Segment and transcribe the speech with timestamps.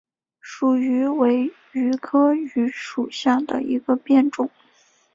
[0.41, 4.49] 蜀榆为榆科榆属下的一个变种。